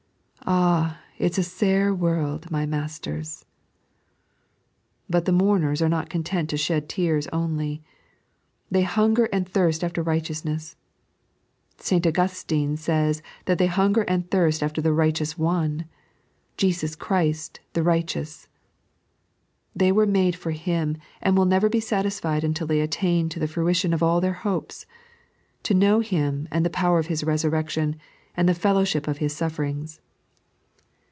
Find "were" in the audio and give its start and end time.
19.91-20.07